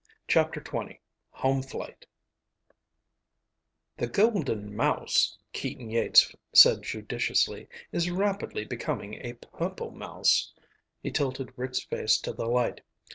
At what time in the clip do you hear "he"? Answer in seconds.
11.03-11.11